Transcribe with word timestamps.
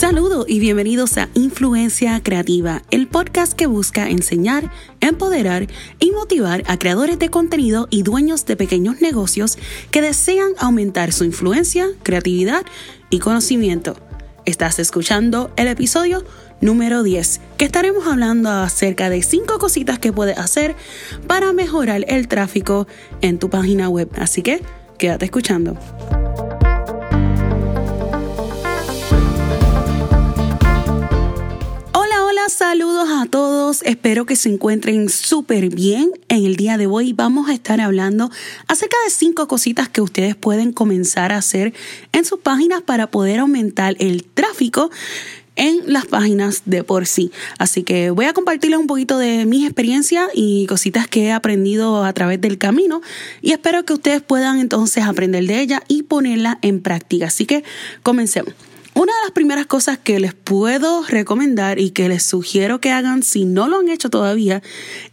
Saludos 0.00 0.46
y 0.48 0.60
bienvenidos 0.60 1.18
a 1.18 1.28
Influencia 1.34 2.22
Creativa, 2.22 2.82
el 2.90 3.06
podcast 3.06 3.52
que 3.52 3.66
busca 3.66 4.08
enseñar, 4.08 4.72
empoderar 5.02 5.66
y 5.98 6.10
motivar 6.12 6.62
a 6.68 6.78
creadores 6.78 7.18
de 7.18 7.28
contenido 7.28 7.86
y 7.90 8.02
dueños 8.02 8.46
de 8.46 8.56
pequeños 8.56 9.02
negocios 9.02 9.58
que 9.90 10.00
desean 10.00 10.52
aumentar 10.56 11.12
su 11.12 11.24
influencia, 11.24 11.86
creatividad 12.02 12.64
y 13.10 13.18
conocimiento. 13.18 13.94
Estás 14.46 14.78
escuchando 14.78 15.50
el 15.56 15.68
episodio 15.68 16.24
número 16.62 17.02
10, 17.02 17.42
que 17.58 17.66
estaremos 17.66 18.06
hablando 18.06 18.48
acerca 18.48 19.10
de 19.10 19.22
5 19.22 19.58
cositas 19.58 19.98
que 19.98 20.14
puedes 20.14 20.38
hacer 20.38 20.76
para 21.26 21.52
mejorar 21.52 22.06
el 22.08 22.26
tráfico 22.26 22.86
en 23.20 23.38
tu 23.38 23.50
página 23.50 23.90
web. 23.90 24.08
Así 24.16 24.40
que 24.40 24.62
quédate 24.96 25.26
escuchando. 25.26 25.76
Saludos 32.70 33.08
a 33.10 33.26
todos. 33.26 33.82
Espero 33.82 34.26
que 34.26 34.36
se 34.36 34.48
encuentren 34.48 35.08
súper 35.08 35.74
bien. 35.74 36.12
En 36.28 36.44
el 36.44 36.54
día 36.54 36.78
de 36.78 36.86
hoy 36.86 37.12
vamos 37.12 37.48
a 37.48 37.52
estar 37.52 37.80
hablando 37.80 38.30
acerca 38.68 38.96
de 39.04 39.10
cinco 39.10 39.48
cositas 39.48 39.88
que 39.88 40.00
ustedes 40.00 40.36
pueden 40.36 40.72
comenzar 40.72 41.32
a 41.32 41.38
hacer 41.38 41.74
en 42.12 42.24
sus 42.24 42.38
páginas 42.38 42.80
para 42.80 43.10
poder 43.10 43.40
aumentar 43.40 43.96
el 43.98 44.22
tráfico 44.22 44.88
en 45.56 45.92
las 45.92 46.06
páginas 46.06 46.62
de 46.64 46.84
por 46.84 47.08
sí. 47.08 47.32
Así 47.58 47.82
que 47.82 48.10
voy 48.10 48.26
a 48.26 48.34
compartirles 48.34 48.78
un 48.78 48.86
poquito 48.86 49.18
de 49.18 49.46
mis 49.46 49.64
experiencias 49.64 50.28
y 50.32 50.66
cositas 50.66 51.08
que 51.08 51.24
he 51.24 51.32
aprendido 51.32 52.04
a 52.04 52.12
través 52.12 52.40
del 52.40 52.56
camino 52.56 53.02
y 53.42 53.50
espero 53.50 53.84
que 53.84 53.94
ustedes 53.94 54.22
puedan 54.22 54.60
entonces 54.60 55.02
aprender 55.02 55.44
de 55.44 55.60
ella 55.60 55.82
y 55.88 56.04
ponerla 56.04 56.60
en 56.62 56.80
práctica. 56.82 57.26
Así 57.26 57.46
que 57.46 57.64
comencemos. 58.04 58.54
Una 59.00 59.14
de 59.14 59.20
las 59.22 59.30
primeras 59.30 59.64
cosas 59.64 59.96
que 59.96 60.20
les 60.20 60.34
puedo 60.34 61.02
recomendar 61.04 61.78
y 61.78 61.88
que 61.88 62.06
les 62.10 62.22
sugiero 62.22 62.82
que 62.82 62.90
hagan 62.90 63.22
si 63.22 63.46
no 63.46 63.66
lo 63.66 63.78
han 63.78 63.88
hecho 63.88 64.10
todavía 64.10 64.62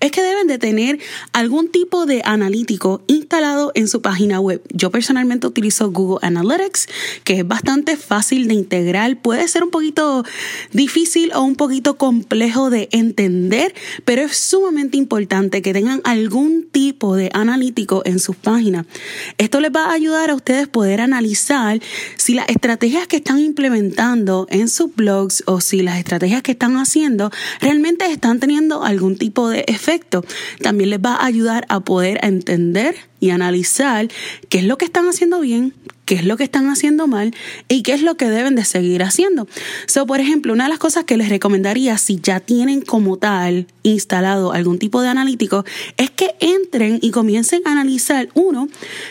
es 0.02 0.12
que 0.12 0.22
deben 0.22 0.48
de 0.48 0.58
tener 0.58 1.00
algún 1.32 1.72
tipo 1.72 2.06
de 2.06 2.22
analítico 2.26 3.02
instalado 3.08 3.72
en 3.76 3.88
su 3.88 4.02
página 4.02 4.42
web. 4.42 4.62
Yo 4.74 4.92
personalmente 4.92 5.48
utilizo 5.48 5.90
Google 5.90 6.20
Analytics, 6.22 6.90
que 7.24 7.40
es 7.40 7.48
bastante 7.48 7.96
fácil 7.96 8.50
de 8.50 8.56
integrar, 8.56 9.22
puede 9.22 9.48
ser 9.48 9.64
un 9.64 9.70
poquito 9.70 10.26
difícil 10.74 11.32
o 11.34 11.44
un 11.44 11.56
poquito 11.56 11.98
complejo 11.98 12.70
de 12.70 12.90
entender, 12.92 13.74
pero 14.04 14.24
es 14.24 14.36
sumamente 14.36 14.98
importante 14.98 15.62
que 15.62 15.72
tengan 15.72 16.02
algún 16.04 16.68
tipo 16.70 17.16
de 17.16 17.30
analítico 17.34 18.02
en 18.04 18.20
sus 18.20 18.36
páginas. 18.36 18.86
Esto 19.38 19.62
les 19.62 19.72
va 19.72 19.86
a 19.86 19.94
ayudar 19.94 20.30
a 20.30 20.36
ustedes 20.36 20.68
poder 20.68 21.00
analizar 21.00 21.80
si 22.18 22.34
las 22.34 22.50
estrategias 22.50 23.08
que 23.08 23.16
están 23.16 23.40
implementando 23.40 23.77
en 23.78 24.70
sus 24.70 24.96
blogs 24.96 25.44
o 25.46 25.62
si 25.62 25.82
las 25.82 25.98
estrategias 25.98 26.42
que 26.42 26.52
están 26.52 26.78
haciendo 26.78 27.32
realmente 27.62 28.06
están 28.12 28.40
teniendo 28.40 28.84
algún 28.84 29.18
tipo 29.18 29.50
de 29.50 29.64
efecto. 29.68 30.24
También 30.62 30.90
les 30.90 31.00
va 31.00 31.16
a 31.16 31.26
ayudar 31.26 31.66
a 31.70 31.80
poder 31.82 32.20
entender 32.24 32.96
y 33.20 33.32
analizar 33.32 34.08
qué 34.50 34.60
es 34.60 34.64
lo 34.66 34.78
que 34.78 34.86
están 34.86 35.08
haciendo 35.08 35.40
bien, 35.40 35.74
qué 36.06 36.16
es 36.16 36.26
lo 36.26 36.38
que 36.38 36.44
están 36.44 36.70
haciendo 36.70 37.08
mal 37.08 37.36
y 37.68 37.84
qué 37.84 37.94
es 37.94 38.02
lo 38.02 38.16
que 38.16 38.30
deben 38.30 38.56
de 38.56 38.64
seguir 38.64 39.04
haciendo. 39.04 39.48
So, 39.88 40.06
por 40.06 40.20
ejemplo, 40.20 40.54
una 40.54 40.66
de 40.66 40.70
las 40.70 40.80
cosas 40.80 41.04
que 41.04 41.18
les 41.18 41.30
recomendaría 41.30 41.98
si 41.98 42.20
ya 42.22 42.40
tienen 42.40 42.82
como 42.82 43.18
tal 43.18 43.68
instalado 43.84 44.54
algún 44.54 44.80
tipo 44.80 45.02
de 45.02 45.10
analítico 45.10 45.66
es 45.98 46.10
que 46.12 46.36
entren 46.40 47.00
y 47.02 47.12
comiencen 47.12 47.62
a 47.66 47.72
analizar, 47.72 48.30
uno, 48.34 48.70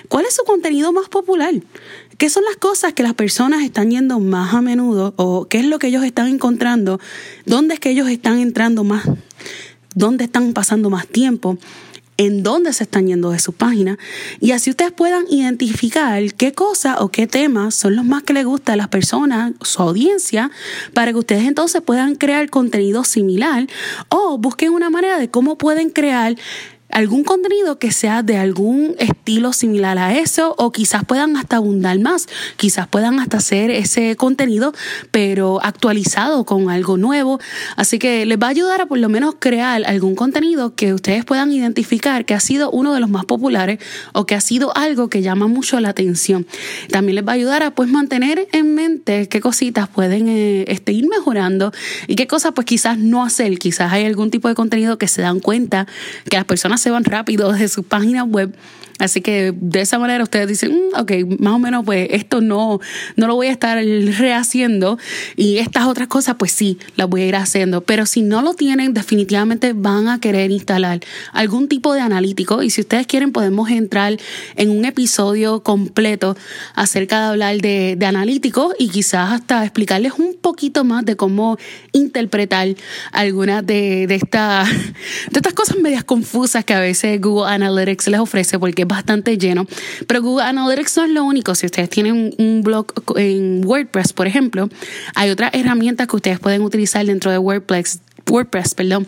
cuál 0.09 0.25
es 0.25 0.35
su 0.35 0.45
contenido 0.45 0.93
más 0.93 1.09
popular. 1.09 1.55
¿Qué 2.19 2.31
son 2.31 2.45
las 2.45 2.57
cosas 2.57 2.95
que 2.95 3.03
las 3.03 3.13
personas 3.13 3.63
están 3.63 3.91
yendo 3.91 4.21
más 4.21 4.55
a 4.55 4.63
menudo 4.63 5.13
o 5.17 5.47
qué 5.49 5.59
es 5.59 5.67
lo 5.67 5.79
que 5.79 5.89
ellos 5.89 6.03
están 6.03 6.29
encontrando? 6.29 6.99
¿Dónde 7.45 7.75
es 7.75 7.81
que 7.81 7.91
ellos 7.91 8.09
están 8.09 8.39
entrando 8.39 8.85
más? 8.85 9.07
¿Dónde 9.95 10.25
están 10.25 10.55
pasando 10.55 10.89
más 10.89 11.07
tiempo? 11.07 11.59
en 12.19 12.43
dónde 12.43 12.73
se 12.73 12.85
están 12.85 13.07
yendo 13.07 13.31
de 13.31 13.39
su 13.39 13.53
página 13.53 13.99
y 14.41 14.53
así 14.53 14.71
ustedes 14.71 14.91
puedan 14.93 15.27
identificar 15.29 16.23
qué 16.33 16.53
cosas 16.53 16.97
o 17.01 17.11
qué 17.11 17.27
temas 17.27 17.75
son 17.75 17.95
los 17.95 18.07
más 18.07 18.23
que 18.23 18.33
les 18.33 18.47
gusta 18.47 18.73
a 18.73 18.77
las 18.77 18.89
personas, 18.89 19.53
su 19.61 19.83
audiencia, 19.83 20.51
para 20.95 21.13
que 21.13 21.19
ustedes 21.19 21.45
entonces 21.45 21.83
puedan 21.83 22.15
crear 22.15 22.49
contenido 22.49 23.05
similar 23.05 23.67
o 24.09 24.39
busquen 24.39 24.73
una 24.73 24.89
manera 24.89 25.19
de 25.19 25.29
cómo 25.31 25.59
pueden 25.59 25.91
crear 25.91 26.37
algún 26.97 27.25
contenido 27.25 27.79
que 27.79 27.93
sea 27.93 28.23
de 28.23 28.39
algún 28.39 28.95
estilo 28.99 29.53
similar 29.53 29.99
a 29.99 30.17
eso 30.17 30.55
o 30.57 30.73
quizás 30.73 31.05
puedan 31.05 31.37
hasta 31.37 31.57
abundar 31.57 31.99
más, 31.99 32.27
quizás 32.57 32.89
puedan 32.89 33.21
hasta 33.21 33.37
hacer 33.37 33.71
ese 33.71 34.17
contenido 34.17 34.73
pero 35.11 35.63
actualizado 35.63 36.47
con 36.47 36.71
algo 36.71 36.97
nuevo, 36.97 37.39
así 37.77 37.99
que 37.99 38.25
les 38.25 38.39
va 38.39 38.47
a 38.47 38.51
ayudar 38.51 38.81
a 38.81 38.87
por 38.87 38.97
lo 38.97 39.11
menos 39.11 39.35
crear 39.39 39.85
algún 39.85 40.15
contenido 40.15 40.75
que 40.75 40.95
ustedes 40.95 41.27
puedan 41.27 41.53
identificar 41.53 42.25
que 42.25 42.33
ha 42.33 42.41
sido 42.41 42.71
uno 42.71 42.95
de 42.95 43.01
los 43.01 43.11
más 43.11 43.27
populares 43.27 43.79
o 44.15 44.25
que 44.25 44.35
ha 44.35 44.41
sido 44.41 44.75
algo 44.75 45.11
que 45.11 45.21
llama 45.21 45.49
mucho 45.49 45.79
la 45.81 45.91
atención. 45.91 46.47
También 46.91 47.17
les 47.17 47.27
va 47.27 47.33
a 47.33 47.35
ayudar 47.35 47.63
a 47.63 47.73
pues 47.73 47.91
mantener 47.91 48.49
en 48.53 48.75
mente 48.75 49.29
qué 49.29 49.43
cositas 49.43 49.87
pueden 49.87 50.29
eh, 50.29 50.65
este, 50.69 50.93
ir 50.93 51.09
mejorando 51.09 51.73
y 52.07 52.17
qué 52.17 52.27
cosas 52.27 52.53
pues 52.55 52.67
quizás 52.67 52.97
no 52.97 53.23
hacer, 53.23 53.59
quizás 53.59 53.93
hay 53.93 54.07
algún 54.07 54.31
tipo 54.31 54.49
de 54.49 54.55
contenido 54.55 54.97
que 54.97 55.09
se 55.09 55.21
dan 55.21 55.41
cuenta 55.41 55.87
que 56.31 56.39
las 56.39 56.47
personas 56.47 56.86
van 56.91 57.05
rápido 57.05 57.53
de 57.53 57.69
su 57.69 57.83
página 57.83 58.25
web 58.25 58.55
Así 58.99 59.21
que 59.21 59.53
de 59.55 59.81
esa 59.81 59.99
manera 59.99 60.25
ustedes 60.25 60.49
dicen, 60.49 60.73
mm, 60.73 61.01
ok, 61.01 61.13
más 61.39 61.55
o 61.55 61.59
menos 61.59 61.85
pues 61.85 62.09
esto 62.11 62.41
no, 62.41 62.81
no 63.17 63.27
lo 63.27 63.35
voy 63.35 63.49
a 63.49 63.53
estar 63.53 63.79
rehaciendo 64.19 64.99
y 65.37 65.59
estas 65.59 65.87
otras 65.87 66.09
cosas 66.09 66.37
pues 66.39 66.53
sí, 66.53 66.79
las 66.97 67.09
voy 67.09 67.23
a 67.23 67.27
ir 67.27 67.37
haciendo. 67.37 67.83
Pero 67.83 68.07
si 68.07 68.23
no 68.23 68.43
lo 68.43 68.55
tienen, 68.55 68.95
definitivamente 68.95 69.73
van 69.75 70.09
a 70.09 70.21
querer 70.21 70.51
instalar 70.51 71.01
algún 71.33 71.69
tipo 71.69 71.93
de 71.93 72.01
analítico 72.01 72.63
y 72.63 72.71
si 72.71 72.81
ustedes 72.81 73.07
quieren 73.07 73.33
podemos 73.33 73.71
entrar 73.71 74.17
en 74.57 74.71
un 74.71 74.85
episodio 74.85 75.63
completo 75.63 76.37
acerca 76.75 77.21
de 77.21 77.27
hablar 77.27 77.57
de, 77.59 77.97
de 77.97 78.07
analíticos 78.07 78.75
y 78.79 78.89
quizás 78.89 79.33
hasta 79.33 79.63
explicarles 79.65 80.15
un 80.19 80.35
poquito 80.41 80.85
más 80.85 81.05
de 81.05 81.17
cómo 81.17 81.59
interpretar 81.93 82.69
algunas 83.13 83.67
de, 83.67 84.07
de, 84.07 84.15
esta, 84.15 84.65
de 85.31 85.39
estas 85.39 85.53
cosas 85.53 85.77
medias 85.79 86.05
confusas 86.05 86.65
que 86.65 86.75
a 86.75 86.81
veces 86.81 87.21
Google 87.21 87.53
Analytics 87.53 88.09
les 88.09 88.21
ofrece 88.21 88.59
porque 88.59 88.86
bastante 88.87 89.39
lleno. 89.39 89.67
Pero 90.07 90.23
Google 90.23 90.45
Analytics 90.45 90.97
no 90.99 91.05
es 91.05 91.11
lo 91.11 91.25
único. 91.25 91.55
Si 91.55 91.67
ustedes 91.67 91.91
tienen 91.91 92.35
un 92.39 92.63
blog 92.63 92.87
en 93.17 93.65
WordPress, 93.65 94.13
por 94.13 94.27
ejemplo, 94.27 94.69
hay 95.15 95.31
otras 95.31 95.53
herramientas 95.55 96.07
que 96.07 96.17
ustedes 96.17 96.41
pueden 96.41 96.63
utilizar 96.63 97.05
dentro 97.05 97.31
de 97.31 97.39
WordPress 97.39 98.01
WordPress, 98.29 98.75
perdón, 98.75 99.07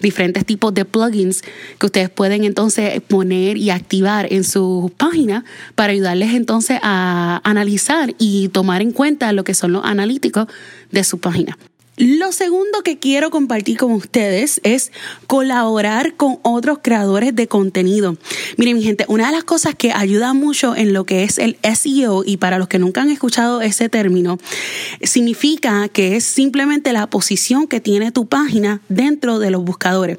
diferentes 0.00 0.44
tipos 0.44 0.74
de 0.74 0.84
plugins 0.84 1.42
que 1.78 1.86
ustedes 1.86 2.10
pueden 2.10 2.44
entonces 2.44 3.00
poner 3.00 3.56
y 3.56 3.70
activar 3.70 4.32
en 4.32 4.44
su 4.44 4.92
página 4.96 5.44
para 5.74 5.92
ayudarles 5.92 6.34
entonces 6.34 6.78
a 6.82 7.40
analizar 7.44 8.14
y 8.18 8.48
tomar 8.48 8.82
en 8.82 8.92
cuenta 8.92 9.32
lo 9.32 9.44
que 9.44 9.54
son 9.54 9.72
los 9.72 9.84
analíticos 9.84 10.46
de 10.90 11.04
su 11.04 11.18
página. 11.18 11.56
Lo 11.98 12.30
segundo 12.30 12.82
que 12.84 13.00
quiero 13.00 13.30
compartir 13.30 13.76
con 13.76 13.90
ustedes 13.90 14.60
es 14.62 14.92
colaborar 15.26 16.14
con 16.14 16.38
otros 16.42 16.78
creadores 16.80 17.34
de 17.34 17.48
contenido. 17.48 18.16
Miren, 18.56 18.76
mi 18.76 18.84
gente, 18.84 19.04
una 19.08 19.26
de 19.26 19.32
las 19.32 19.42
cosas 19.42 19.74
que 19.74 19.90
ayuda 19.90 20.32
mucho 20.32 20.76
en 20.76 20.92
lo 20.92 21.04
que 21.04 21.24
es 21.24 21.38
el 21.38 21.58
SEO, 21.60 22.22
y 22.24 22.36
para 22.36 22.58
los 22.58 22.68
que 22.68 22.78
nunca 22.78 23.02
han 23.02 23.10
escuchado 23.10 23.62
ese 23.62 23.88
término, 23.88 24.38
significa 25.02 25.88
que 25.88 26.14
es 26.14 26.22
simplemente 26.22 26.92
la 26.92 27.10
posición 27.10 27.66
que 27.66 27.80
tiene 27.80 28.12
tu 28.12 28.26
página 28.26 28.80
dentro 28.88 29.40
de 29.40 29.50
los 29.50 29.64
buscadores. 29.64 30.18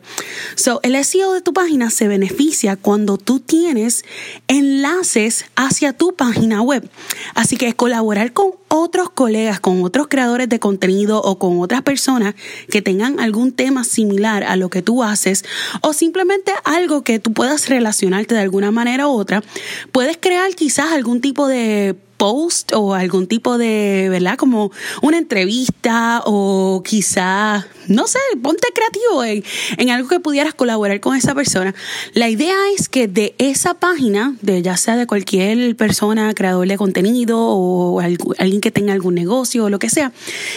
So, 0.56 0.82
el 0.84 1.02
SEO 1.06 1.32
de 1.32 1.40
tu 1.40 1.54
página 1.54 1.92
se 1.92 2.10
beneficia 2.10 2.76
cuando 2.76 3.18
tú 3.18 3.40
tienes 3.40 4.04
enlaces 4.50 5.46
hacia 5.56 5.94
tu 5.94 6.14
página 6.14 6.62
web. 6.62 6.90
Así 7.36 7.56
que 7.56 7.74
colaborar 7.74 8.34
con 8.34 8.52
otros 8.70 9.10
colegas, 9.10 9.60
con 9.60 9.84
otros 9.84 10.08
creadores 10.08 10.48
de 10.48 10.60
contenido 10.60 11.22
o 11.22 11.38
con 11.38 11.60
otras 11.60 11.82
personas 11.82 12.36
que 12.70 12.82
tengan 12.82 13.20
algún 13.20 13.52
tema 13.52 13.84
similar 13.84 14.44
a 14.44 14.56
lo 14.56 14.70
que 14.70 14.82
tú 14.82 15.04
haces 15.04 15.44
o 15.82 15.94
simplemente 15.94 16.52
algo 16.64 17.04
que 17.04 17.20
tú 17.20 17.34
puedas 17.34 17.68
relacionarte 17.68 18.36
de 18.36 18.42
alguna 18.42 18.72
manera 18.72 19.08
u 19.08 19.12
otra, 19.12 19.44
puedes 19.92 20.18
crear 20.18 20.54
quizás 20.56 20.92
algún 20.92 21.20
tipo 21.22 21.48
de 21.48 21.96
post 22.20 22.74
o 22.74 22.94
algún 22.94 23.28
tipo 23.28 23.58
de, 23.58 24.08
¿verdad? 24.12 24.38
Como 24.38 24.72
una 25.02 25.18
entrevista 25.18 26.22
o 26.26 26.84
quizá, 26.86 27.66
no 27.88 28.08
sé, 28.08 28.20
ponte 28.44 28.68
creativo 28.76 29.24
en, 29.24 29.44
en, 29.78 29.90
algo 29.90 30.10
que 30.10 30.20
pudieras 30.20 30.54
colaborar 30.54 31.00
con 31.00 31.16
esa 31.16 31.34
persona. 31.34 31.74
La 32.14 32.30
idea 32.30 32.56
es 32.78 32.90
que 32.90 33.08
de 33.08 33.36
esa 33.38 33.74
página, 33.74 34.36
de 34.42 34.62
ya 34.62 34.76
sea 34.76 34.98
de 34.98 35.08
cualquier 35.08 35.78
persona, 35.78 36.34
creador 36.34 36.68
de 36.68 36.78
contenido 36.78 37.40
o 37.40 38.02
alguien 38.02 38.60
que 38.60 38.70
tenga 38.70 38.92
algún 38.92 39.16
negocio 39.16 39.64
o 39.64 39.70
lo 39.70 39.80
que 39.80 39.90
sea, 39.90 40.12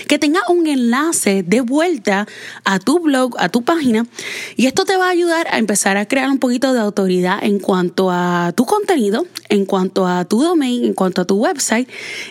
que 0.09 0.19
tenga 0.19 0.41
un 0.49 0.67
enlace 0.67 1.44
de 1.44 1.61
vuelta 1.61 2.26
a 2.64 2.81
tu 2.81 2.99
blog, 2.99 3.37
a 3.38 3.49
tu 3.49 3.62
página. 3.62 4.05
Y 4.56 4.67
esto 4.67 4.85
te 4.85 4.97
va 4.97 5.06
a 5.06 5.11
ayudar 5.11 5.47
a 5.49 5.59
empezar 5.59 5.97
a 5.97 6.06
crear 6.06 6.29
un 6.29 6.41
poquito 6.41 6.73
de 6.73 6.81
autoridad 6.81 7.38
en 7.41 7.61
cuanto 7.61 8.11
a 8.11 8.53
tu 8.56 8.67
contenido, 8.67 9.26
en 9.49 9.64
cuanto 9.64 10.09
a 10.09 10.25
tu 10.25 10.43
domain, 10.43 10.85
en 10.85 10.94
cuanto 10.94 11.23
a 11.23 11.25
tu 11.25 11.37
web 11.37 11.51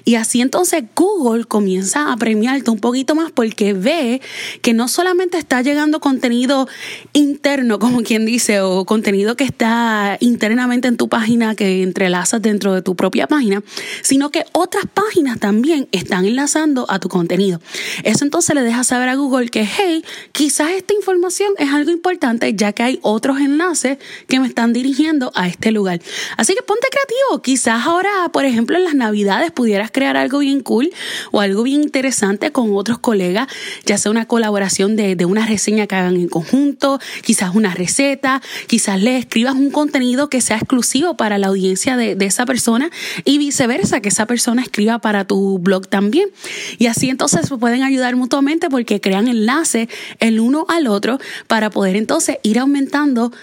y 0.06 0.15
así 0.15 0.41
entonces 0.41 0.83
Google 0.95 1.45
comienza 1.45 2.12
a 2.12 2.18
premiarte 2.18 2.71
un 2.71 2.79
poquito 2.79 3.15
más 3.15 3.31
porque 3.31 3.73
ve 3.73 4.21
que 4.62 4.73
no 4.73 4.88
solamente 4.88 5.38
está 5.38 5.62
llegando 5.62 6.00
contenido 6.00 6.68
interno, 7.13 7.79
como 7.79 8.03
quien 8.03 8.25
dice, 8.25 8.62
o 8.62 8.85
contenido 8.85 9.35
que 9.35 9.44
está 9.44 10.18
internamente 10.19 10.88
en 10.88 10.97
tu 10.97 11.07
página 11.07 11.56
que 11.56 11.83
entrelazas 11.83 12.41
dentro 12.41 12.73
de 12.73 12.81
tu 12.81 12.95
propia 12.95 13.27
página, 13.27 13.63
sino 14.01 14.29
que 14.31 14.45
otras 14.53 14.85
páginas 14.94 15.39
también 15.39 15.88
están 15.91 16.25
enlazando 16.25 16.85
a 16.89 17.00
tu 17.00 17.09
contenido. 17.09 17.62
Eso 18.03 18.25
entonces 18.25 18.56
le 18.56 18.62
deja 18.62 18.83
saber 18.83 19.09
a 19.09 19.15
Google 19.15 19.50
que, 19.50 19.65
hey, 19.65 20.03
quizás 20.31 20.71
esta 20.71 20.94
información 20.94 21.53
es 21.57 21.69
algo 21.69 21.91
importante 21.91 22.53
ya 22.56 22.73
que 22.73 22.83
hay 22.83 23.00
otros 23.01 23.39
enlaces 23.39 23.97
que 24.27 24.39
me 24.39 24.47
están 24.47 24.73
dirigiendo 24.73 25.31
a 25.35 25.47
este 25.47 25.71
lugar. 25.71 26.01
Así 26.38 26.53
que 26.53 26.62
ponte 26.62 26.88
creativo. 26.89 27.41
Quizás 27.41 27.85
ahora, 27.85 28.29
por 28.31 28.45
ejemplo, 28.45 28.77
en 28.77 28.83
las 28.83 28.95
navidades 29.11 29.51
pudieras 29.51 29.91
crear 29.91 30.15
algo 30.15 30.39
bien 30.39 30.61
cool 30.61 30.89
o 31.31 31.41
algo 31.41 31.63
bien 31.63 31.83
interesante 31.83 32.53
con 32.53 32.73
otros 32.73 32.97
colegas, 32.99 33.47
ya 33.85 33.97
sea 33.97 34.09
una 34.09 34.25
colaboración 34.25 34.95
de, 34.95 35.17
una 35.25 35.45
reseña 35.45 35.85
que 35.85 35.95
hagan 35.95 36.15
en 36.15 36.29
conjunto, 36.29 36.99
quizás 37.23 37.53
una 37.53 37.73
receta, 37.73 38.41
quizás 38.67 39.01
le 39.01 39.17
escribas 39.17 39.55
un 39.55 39.69
contenido 39.69 40.29
que 40.29 40.39
sea 40.39 40.55
exclusivo 40.57 41.17
para 41.17 41.37
la 41.37 41.47
audiencia 41.47 41.97
de, 41.97 42.15
de 42.15 42.25
esa 42.25 42.45
persona 42.45 42.89
y 43.25 43.37
viceversa, 43.37 43.99
que 43.99 44.09
esa 44.09 44.25
persona 44.25 44.61
escriba 44.61 44.99
para 44.99 45.25
tu 45.25 45.59
blog 45.59 45.87
también. 45.89 46.29
Y 46.77 46.87
así 46.87 47.09
entonces 47.09 47.49
pueden 47.59 47.83
ayudar 47.83 48.15
mutuamente 48.15 48.69
porque 48.69 49.01
crean 49.01 49.27
enlaces 49.27 49.89
el 50.19 50.39
uno 50.39 50.65
al 50.69 50.87
otro 50.87 51.19
para 51.47 51.69
poder 51.69 51.97
entonces 51.97 52.37
ir 52.43 52.59
aumentando 52.59 53.33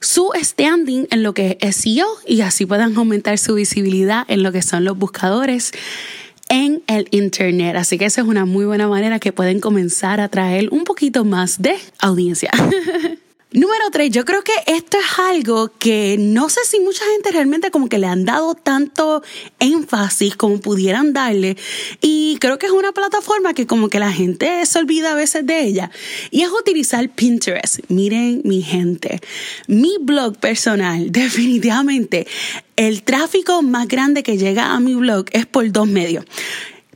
su 0.00 0.30
standing 0.34 1.06
en 1.10 1.22
lo 1.22 1.34
que 1.34 1.58
es 1.60 1.76
SEO 1.76 2.06
y 2.26 2.40
así 2.40 2.66
puedan 2.66 2.96
aumentar 2.96 3.38
su 3.38 3.54
visibilidad 3.54 4.24
en 4.28 4.42
lo 4.42 4.52
que 4.52 4.62
son 4.62 4.84
los 4.84 4.96
buscadores 4.96 5.72
en 6.48 6.82
el 6.86 7.08
Internet. 7.10 7.76
Así 7.76 7.98
que 7.98 8.06
esa 8.06 8.22
es 8.22 8.26
una 8.26 8.44
muy 8.44 8.64
buena 8.64 8.88
manera 8.88 9.18
que 9.18 9.32
pueden 9.32 9.60
comenzar 9.60 10.20
a 10.20 10.28
traer 10.28 10.68
un 10.70 10.84
poquito 10.84 11.24
más 11.24 11.60
de 11.60 11.76
audiencia. 11.98 12.50
Número 13.50 13.84
tres, 13.90 14.10
yo 14.10 14.26
creo 14.26 14.44
que 14.44 14.52
esto 14.66 14.98
es 14.98 15.18
algo 15.18 15.72
que 15.78 16.16
no 16.18 16.50
sé 16.50 16.60
si 16.66 16.80
mucha 16.80 17.02
gente 17.12 17.30
realmente 17.30 17.70
como 17.70 17.88
que 17.88 17.96
le 17.96 18.06
han 18.06 18.26
dado 18.26 18.54
tanto 18.54 19.22
énfasis 19.58 20.36
como 20.36 20.60
pudieran 20.60 21.14
darle 21.14 21.56
y 22.02 22.36
creo 22.40 22.58
que 22.58 22.66
es 22.66 22.72
una 22.72 22.92
plataforma 22.92 23.54
que 23.54 23.66
como 23.66 23.88
que 23.88 24.00
la 24.00 24.12
gente 24.12 24.66
se 24.66 24.78
olvida 24.78 25.12
a 25.12 25.14
veces 25.14 25.46
de 25.46 25.64
ella 25.64 25.90
y 26.30 26.42
es 26.42 26.50
utilizar 26.50 27.08
Pinterest. 27.08 27.78
Miren 27.88 28.42
mi 28.44 28.60
gente, 28.60 29.18
mi 29.66 29.96
blog 29.98 30.36
personal 30.36 31.06
definitivamente 31.10 32.26
el 32.76 33.02
tráfico 33.02 33.62
más 33.62 33.88
grande 33.88 34.22
que 34.22 34.36
llega 34.36 34.74
a 34.74 34.80
mi 34.80 34.94
blog 34.94 35.24
es 35.32 35.46
por 35.46 35.72
dos 35.72 35.88
medios. 35.88 36.26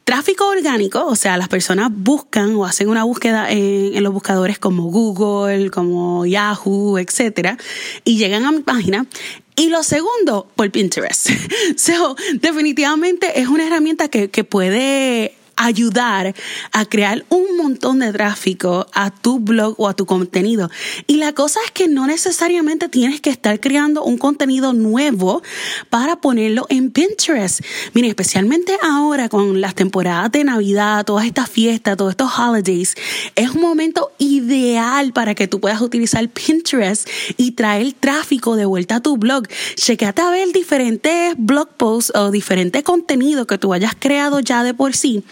Tráfico 0.04 0.48
orgánico, 0.48 1.06
o 1.06 1.14
sea, 1.14 1.36
las 1.36 1.48
personas 1.48 1.90
buscan 1.92 2.56
o 2.56 2.64
hacen 2.64 2.88
una 2.88 3.04
búsqueda 3.04 3.50
en, 3.50 4.02
los 4.02 4.12
buscadores 4.12 4.58
como 4.58 4.84
Google, 4.84 5.70
como 5.70 6.26
Yahoo, 6.26 6.98
etcétera, 6.98 7.56
y 8.04 8.16
llegan 8.16 8.44
a 8.44 8.52
mi 8.52 8.60
página. 8.60 9.06
Y 9.54 9.68
lo 9.68 9.82
segundo, 9.82 10.48
por 10.56 10.70
Pinterest. 10.70 11.30
so, 11.76 12.16
definitivamente 12.34 13.40
es 13.40 13.48
una 13.48 13.66
herramienta 13.66 14.08
que, 14.08 14.28
que 14.28 14.44
puede 14.44 15.36
ayudar 15.56 16.34
a 16.72 16.84
crear 16.84 17.24
un 17.28 17.56
montón 17.56 18.00
de 18.00 18.12
tráfico 18.12 18.86
a 18.92 19.10
tu 19.10 19.38
blog 19.38 19.74
o 19.78 19.88
a 19.88 19.94
tu 19.94 20.06
contenido. 20.06 20.70
Y 21.06 21.16
la 21.16 21.32
cosa 21.32 21.60
es 21.64 21.70
que 21.70 21.88
no 21.88 22.06
necesariamente 22.06 22.88
tienes 22.88 23.20
que 23.20 23.30
estar 23.30 23.60
creando 23.60 24.04
un 24.04 24.18
contenido 24.18 24.72
nuevo 24.72 25.42
para 25.90 26.16
ponerlo 26.16 26.66
en 26.68 26.90
Pinterest. 26.90 27.60
Miren, 27.94 28.10
especialmente 28.10 28.76
ahora 28.82 29.28
con 29.28 29.60
las 29.60 29.74
temporadas 29.74 30.32
de 30.32 30.44
Navidad, 30.44 31.04
todas 31.04 31.26
estas 31.26 31.48
fiestas, 31.48 31.96
todos 31.96 32.12
estos 32.12 32.30
holidays, 32.38 32.94
es 33.34 33.50
un 33.50 33.60
momento 33.60 34.12
ideal 34.18 35.12
para 35.12 35.34
que 35.34 35.48
tú 35.48 35.60
puedas 35.60 35.80
utilizar 35.80 36.28
Pinterest 36.28 37.08
y 37.36 37.52
traer 37.52 37.92
tráfico 37.92 38.56
de 38.56 38.64
vuelta 38.64 38.96
a 38.96 39.00
tu 39.00 39.16
blog. 39.16 39.46
Chequeate 39.76 40.22
a 40.22 40.30
ver 40.30 40.52
diferentes 40.52 41.34
blog 41.36 41.68
posts 41.76 42.12
o 42.14 42.30
diferente 42.30 42.82
contenido 42.82 43.46
que 43.46 43.58
tú 43.58 43.72
hayas 43.72 43.94
creado 43.98 44.40
ya 44.40 44.62
de 44.64 44.74
por 44.74 44.94
sí 44.94 45.22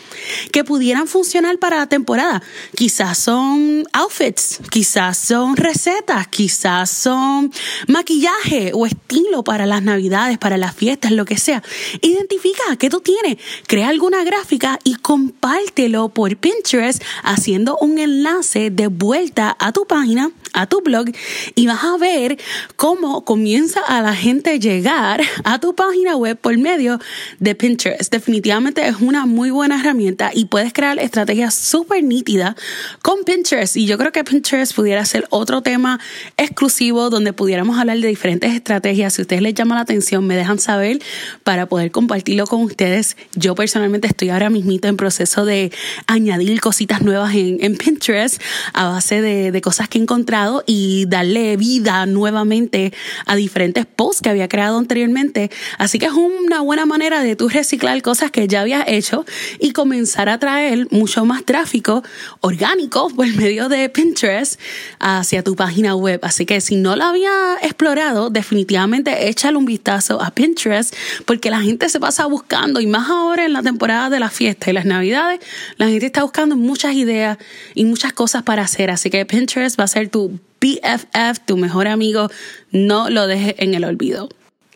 que 0.52 0.64
pudieran 0.64 1.06
funcionar 1.06 1.58
para 1.58 1.78
la 1.78 1.86
temporada. 1.86 2.42
Quizás 2.74 3.18
son 3.18 3.84
outfits, 3.92 4.60
quizás 4.70 5.18
son 5.18 5.56
recetas, 5.56 6.28
quizás 6.28 6.90
son 6.90 7.52
maquillaje 7.86 8.72
o 8.74 8.86
estilo 8.86 9.44
para 9.44 9.66
las 9.66 9.82
navidades, 9.82 10.38
para 10.38 10.56
las 10.56 10.74
fiestas, 10.74 11.12
lo 11.12 11.24
que 11.24 11.36
sea. 11.36 11.62
Identifica 12.00 12.76
qué 12.78 12.90
tú 12.90 13.00
tienes, 13.00 13.38
crea 13.66 13.88
alguna 13.88 14.24
gráfica 14.24 14.78
y 14.84 14.96
compártelo 14.96 16.08
por 16.08 16.36
Pinterest 16.36 17.02
haciendo 17.22 17.76
un 17.78 17.98
enlace 17.98 18.70
de 18.70 18.88
vuelta 18.88 19.56
a 19.58 19.72
tu 19.72 19.86
página 19.86 20.30
a 20.52 20.66
tu 20.66 20.80
blog 20.80 21.06
y 21.54 21.66
vas 21.66 21.84
a 21.84 21.96
ver 21.96 22.38
cómo 22.76 23.24
comienza 23.24 23.80
a 23.80 24.02
la 24.02 24.14
gente 24.14 24.58
llegar 24.58 25.20
a 25.44 25.60
tu 25.60 25.74
página 25.74 26.16
web 26.16 26.36
por 26.36 26.56
medio 26.58 26.98
de 27.38 27.54
Pinterest. 27.54 28.12
Definitivamente 28.12 28.86
es 28.86 28.96
una 29.00 29.26
muy 29.26 29.50
buena 29.50 29.78
herramienta 29.78 29.99
y 30.34 30.44
puedes 30.46 30.72
crear 30.72 30.98
estrategias 30.98 31.54
súper 31.54 32.02
nítidas 32.02 32.54
con 33.02 33.24
Pinterest. 33.24 33.76
Y 33.76 33.86
yo 33.86 33.98
creo 33.98 34.12
que 34.12 34.24
Pinterest 34.24 34.74
pudiera 34.74 35.04
ser 35.04 35.26
otro 35.30 35.62
tema 35.62 36.00
exclusivo 36.36 37.10
donde 37.10 37.32
pudiéramos 37.32 37.78
hablar 37.78 37.98
de 37.98 38.08
diferentes 38.08 38.52
estrategias. 38.54 39.14
Si 39.14 39.22
a 39.22 39.24
ustedes 39.24 39.42
les 39.42 39.54
llama 39.54 39.74
la 39.74 39.82
atención, 39.82 40.26
me 40.26 40.36
dejan 40.36 40.58
saber 40.58 41.00
para 41.44 41.66
poder 41.66 41.90
compartirlo 41.90 42.46
con 42.46 42.62
ustedes. 42.62 43.16
Yo 43.34 43.54
personalmente 43.54 44.08
estoy 44.08 44.30
ahora 44.30 44.50
mismito 44.50 44.88
en 44.88 44.96
proceso 44.96 45.44
de 45.44 45.72
añadir 46.06 46.60
cositas 46.60 47.02
nuevas 47.02 47.34
en, 47.34 47.76
Pinterest 47.76 48.40
a 48.72 48.88
base 48.88 49.22
de, 49.22 49.52
de 49.52 49.60
cosas 49.60 49.88
que 49.88 49.98
he 49.98 50.02
encontrado 50.02 50.64
y 50.66 51.06
darle 51.06 51.56
vida 51.56 52.04
nuevamente 52.06 52.92
a 53.26 53.36
diferentes 53.36 53.86
posts 53.86 54.22
que 54.22 54.30
había 54.30 54.48
creado 54.48 54.78
anteriormente. 54.78 55.50
Así 55.78 55.98
que 55.98 56.06
es 56.06 56.12
una 56.12 56.60
buena 56.60 56.86
manera 56.86 57.22
de 57.22 57.36
tú 57.36 57.48
reciclar 57.48 58.00
cosas 58.02 58.30
que 58.30 58.48
ya 58.48 58.62
habías 58.62 58.84
hecho 58.88 59.24
y 59.58 59.72
comenzar 59.90 60.28
a 60.28 60.38
traer 60.38 60.86
mucho 60.92 61.24
más 61.24 61.44
tráfico 61.44 62.04
orgánico 62.42 63.10
por 63.16 63.26
medio 63.26 63.68
de 63.68 63.88
Pinterest 63.88 64.60
hacia 65.00 65.42
tu 65.42 65.56
página 65.56 65.96
web. 65.96 66.20
Así 66.22 66.46
que 66.46 66.60
si 66.60 66.76
no 66.76 66.94
lo 66.94 67.02
había 67.02 67.56
explorado, 67.60 68.30
definitivamente 68.30 69.28
échale 69.28 69.56
un 69.56 69.64
vistazo 69.64 70.22
a 70.22 70.30
Pinterest 70.30 70.94
porque 71.24 71.50
la 71.50 71.60
gente 71.60 71.88
se 71.88 71.98
pasa 71.98 72.26
buscando 72.26 72.80
y 72.80 72.86
más 72.86 73.10
ahora 73.10 73.44
en 73.44 73.52
la 73.52 73.64
temporada 73.64 74.10
de 74.10 74.20
las 74.20 74.32
fiestas 74.32 74.68
y 74.68 74.72
las 74.74 74.84
navidades, 74.84 75.40
la 75.76 75.88
gente 75.88 76.06
está 76.06 76.22
buscando 76.22 76.54
muchas 76.54 76.94
ideas 76.94 77.36
y 77.74 77.84
muchas 77.84 78.12
cosas 78.12 78.44
para 78.44 78.62
hacer. 78.62 78.92
Así 78.92 79.10
que 79.10 79.26
Pinterest 79.26 79.76
va 79.76 79.84
a 79.84 79.88
ser 79.88 80.08
tu 80.08 80.38
BFF, 80.60 81.40
tu 81.46 81.56
mejor 81.56 81.88
amigo, 81.88 82.30
no 82.70 83.10
lo 83.10 83.26
dejes 83.26 83.56
en 83.58 83.74
el 83.74 83.84
olvido. 83.84 84.28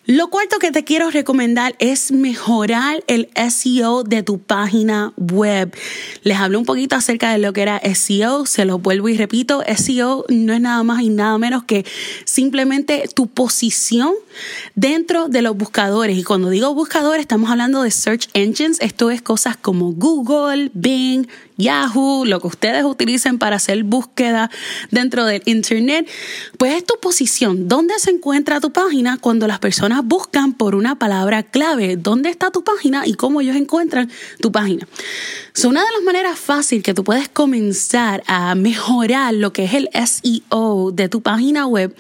Lo 0.07 0.29
cuarto 0.29 0.59
que 0.59 0.71
te 0.71 0.85
quiero 0.85 1.11
recomendar 1.11 1.77
es 1.79 2.13
mejorar 2.13 3.03
el 3.07 3.31
SEO 3.51 4.03
de 4.03 4.23
tu 4.23 4.39
página 4.39 5.15
web. 5.17 5.75
Les 6.25 6.37
hablo 6.37 6.59
un 6.59 6.67
poquito 6.67 6.95
acerca 6.95 7.33
de 7.33 7.39
lo 7.39 7.55
que 7.55 7.63
era 7.63 7.81
SEO, 7.95 8.45
se 8.45 8.67
lo 8.67 8.79
vuelvo 8.79 9.09
y 9.09 9.17
repito, 9.17 9.63
SEO 9.75 10.27
no 10.29 10.53
es 10.53 10.61
nada 10.61 10.83
más 10.83 11.01
y 11.01 11.09
nada 11.09 11.39
menos 11.39 11.65
que 11.65 11.87
simplemente 12.27 13.09
tu 13.15 13.29
posición 13.29 14.13
dentro 14.75 15.29
de 15.29 15.41
los 15.41 15.57
buscadores. 15.57 16.19
Y 16.19 16.23
cuando 16.23 16.51
digo 16.51 16.75
buscadores, 16.75 17.23
estamos 17.23 17.51
hablando 17.51 17.83
de 17.83 17.91
search 17.91 18.29
engines, 18.35 18.77
esto 18.83 19.11
es 19.11 19.23
cosas 19.23 19.57
como 19.57 19.93
Google, 19.93 20.71
Bing, 20.75 21.27
Yahoo, 21.57 22.25
lo 22.25 22.41
que 22.41 22.49
ustedes 22.49 22.85
utilicen 22.85 23.39
para 23.39 23.57
hacer 23.57 23.85
búsqueda 23.85 24.51
dentro 24.91 25.25
del 25.25 25.43
Internet, 25.47 26.09
pues 26.59 26.75
es 26.75 26.85
tu 26.85 26.99
posición. 27.01 27.69
¿Dónde 27.69 27.95
se 27.99 28.11
encuentra 28.11 28.61
tu 28.61 28.73
página 28.73 29.19
cuando 29.19 29.47
las 29.47 29.61
personas 29.61 29.94
buscan 30.03 30.55
por 30.55 30.75
una 30.75 30.99
palabra 30.99 31.43
clave? 31.43 31.97
¿Dónde 31.97 32.31
está 32.31 32.51
tu 32.51 32.65
página 32.65 33.07
y 33.07 33.15
cómo 33.15 33.41
ellos 33.41 33.57
encuentran 33.57 34.11
tu 34.41 34.51
página? 34.51 34.87
So, 35.53 35.69
una 35.69 35.85
de 35.85 35.93
las 35.93 36.03
maneras 36.03 36.39
fáciles 36.39 36.83
que 36.83 36.95
tú 36.95 37.05
puedes 37.05 37.29
comenzar 37.29 38.23
a 38.27 38.55
mejorar 38.55 39.35
lo 39.35 39.53
que 39.53 39.65
es 39.65 39.75
el 39.75 39.89
SEO 39.93 40.91
de 40.93 41.09
tu 41.09 41.23
página 41.23 41.67
web 41.67 41.95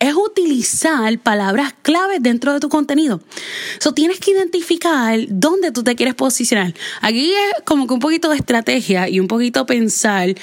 es 0.00 0.14
utilizar 0.14 1.18
palabras 1.20 1.72
claves 1.82 2.22
dentro 2.22 2.52
de 2.52 2.60
tu 2.60 2.68
contenido. 2.68 3.20
So, 3.78 3.92
tienes 3.92 4.18
que 4.18 4.32
identificar 4.32 5.18
dónde 5.28 5.70
tú 5.70 5.84
te 5.84 5.94
quieres 5.94 6.14
posicionar. 6.14 6.74
Aquí 7.00 7.32
es 7.32 7.62
como 7.64 7.86
que 7.86 7.94
un 7.94 8.00
poquito 8.00 8.28
de 8.30 8.36
estrategia 8.36 9.08
y 9.08 9.20
un 9.20 9.28
poquito 9.28 9.66
pensar 9.66 10.34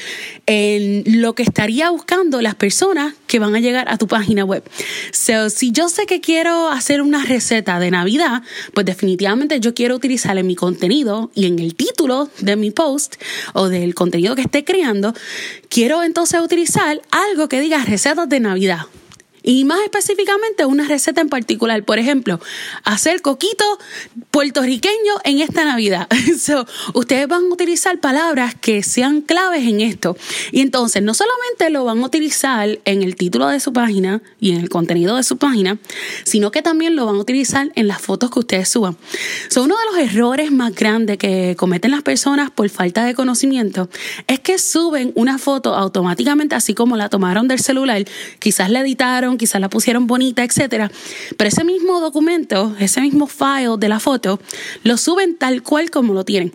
en 0.45 1.03
lo 1.21 1.33
que 1.35 1.43
estaría 1.43 1.89
buscando 1.89 2.41
las 2.41 2.55
personas 2.55 3.13
que 3.33 3.39
van 3.39 3.55
a 3.55 3.59
llegar 3.59 3.89
a 3.89 3.97
tu 3.97 4.07
página 4.07 4.45
web. 4.45 4.63
So, 5.11 5.49
si 5.49 5.71
yo 5.71 5.89
sé 5.89 6.05
que 6.05 6.21
quiero 6.21 6.69
hacer 6.69 7.01
una 7.01 7.25
receta 7.25 7.79
de 7.79 7.89
Navidad, 7.89 8.43
pues 8.75 8.85
definitivamente 8.85 9.59
yo 9.59 9.73
quiero 9.73 9.95
utilizar 9.95 10.37
en 10.37 10.45
mi 10.45 10.55
contenido 10.55 11.31
y 11.33 11.47
en 11.47 11.57
el 11.57 11.73
título 11.73 12.29
de 12.41 12.55
mi 12.57 12.69
post 12.69 13.15
o 13.53 13.69
del 13.69 13.95
contenido 13.95 14.35
que 14.35 14.43
esté 14.43 14.63
creando, 14.63 15.15
quiero 15.67 16.03
entonces 16.03 16.41
utilizar 16.41 17.01
algo 17.09 17.49
que 17.49 17.59
diga 17.59 17.83
recetas 17.83 18.29
de 18.29 18.39
Navidad 18.39 18.85
Y 19.43 19.65
más 19.65 19.79
específicamente 19.81 20.65
una 20.65 20.87
receta 20.87 21.21
en 21.21 21.29
particular. 21.29 21.83
Por 21.83 21.99
ejemplo, 21.99 22.39
hacer 22.83 23.21
coquito 23.21 23.65
puertorriqueño 24.31 25.13
en 25.23 25.41
esta 25.41 25.65
Navidad. 25.65 26.07
So, 26.43 26.65
ustedes 26.93 27.27
van 27.27 27.43
a 27.43 27.53
utilizar 27.53 27.99
palabras 27.99 28.55
que 28.55 28.81
sean 28.83 29.21
claves 29.21 29.65
en 29.67 29.81
esto. 29.81 30.17
Y 30.51 30.61
entonces 30.61 31.01
no 31.03 31.13
solamente 31.13 31.69
lo 31.69 31.85
van 31.85 31.99
a 31.99 32.05
utilizar 32.05 32.79
en 32.85 33.03
el 33.03 33.15
título 33.15 33.47
de 33.47 33.59
su 33.59 33.71
página 33.71 34.21
y 34.39 34.51
en 34.51 34.59
el 34.59 34.69
contenido 34.69 35.15
de 35.15 35.23
su 35.23 35.37
página, 35.37 35.77
sino 36.23 36.51
que 36.51 36.61
también 36.61 36.95
lo 36.95 37.05
van 37.05 37.15
a 37.15 37.19
utilizar 37.19 37.71
en 37.75 37.87
las 37.87 38.01
fotos 38.01 38.31
que 38.31 38.39
ustedes 38.39 38.69
suban. 38.69 38.97
So, 39.49 39.63
uno 39.63 39.75
de 39.77 39.85
los 39.85 40.11
errores 40.11 40.51
más 40.51 40.73
grandes 40.73 41.17
que 41.17 41.55
cometen 41.57 41.91
las 41.91 42.01
personas 42.01 42.49
por 42.49 42.67
falta 42.69 43.05
de 43.05 43.13
conocimiento 43.13 43.89
es 44.27 44.39
que 44.39 44.57
suben 44.57 45.11
una 45.15 45.37
foto 45.37 45.75
automáticamente 45.75 46.55
así 46.55 46.73
como 46.73 46.97
la 46.97 47.09
tomaron 47.09 47.47
del 47.47 47.59
celular. 47.59 48.03
Quizás 48.39 48.69
la 48.69 48.81
editaron, 48.81 49.32
quizás 49.37 49.61
la 49.61 49.69
pusieron 49.69 50.07
bonita, 50.07 50.43
etcétera. 50.43 50.91
Pero 51.37 51.47
ese 51.47 51.63
mismo 51.63 51.99
documento, 51.99 52.75
ese 52.79 53.01
mismo 53.01 53.27
file 53.27 53.77
de 53.77 53.89
la 53.89 53.99
foto, 53.99 54.39
lo 54.83 54.97
suben 54.97 55.37
tal 55.37 55.63
cual 55.63 55.89
como 55.89 56.13
lo 56.13 56.23
tienen. 56.25 56.53